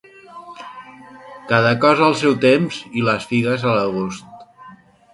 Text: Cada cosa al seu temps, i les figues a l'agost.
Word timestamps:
Cada 1.51 1.75
cosa 1.85 2.05
al 2.07 2.17
seu 2.23 2.35
temps, 2.49 2.83
i 3.03 3.07
les 3.11 3.31
figues 3.35 3.71
a 3.73 3.79
l'agost. 3.81 4.79